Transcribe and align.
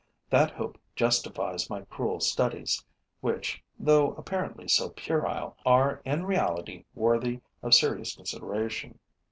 That 0.31 0.49
hope 0.49 0.79
justifies 0.95 1.69
my 1.69 1.81
cruel 1.83 2.19
studies, 2.21 2.83
which, 3.19 3.61
though 3.77 4.15
apparently 4.15 4.67
so 4.67 4.89
puerile, 4.89 5.55
are 5.63 6.01
in 6.03 6.25
reality 6.25 6.85
worthy 6.95 7.41
of 7.61 7.75
serious 7.75 8.15
consideration. 8.15 8.97